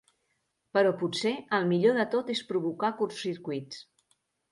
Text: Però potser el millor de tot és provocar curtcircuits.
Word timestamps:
Però 0.77 0.93
potser 1.01 1.33
el 1.57 1.67
millor 1.71 1.99
de 2.01 2.05
tot 2.15 2.31
és 2.35 2.41
provocar 2.53 2.91
curtcircuits. 3.03 3.83